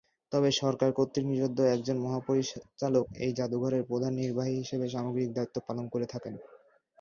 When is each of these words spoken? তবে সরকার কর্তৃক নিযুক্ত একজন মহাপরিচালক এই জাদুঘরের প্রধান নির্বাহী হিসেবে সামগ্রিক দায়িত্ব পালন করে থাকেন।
তবে 0.31 0.49
সরকার 0.59 0.89
কর্তৃক 0.93 1.25
নিযুক্ত 1.27 1.59
একজন 1.75 1.97
মহাপরিচালক 1.99 3.05
এই 3.23 3.31
জাদুঘরের 3.37 3.87
প্রধান 3.89 4.13
নির্বাহী 4.21 4.53
হিসেবে 4.61 4.85
সামগ্রিক 4.89 5.29
দায়িত্ব 5.33 5.57
পালন 5.67 5.85
করে 5.93 6.05
থাকেন। 6.13 6.33